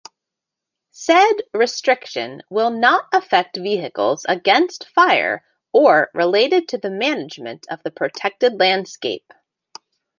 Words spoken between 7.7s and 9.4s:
the protected landscape.